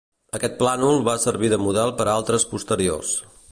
[0.37, 3.15] Aquest plànol va servir de model per a altres posteriors.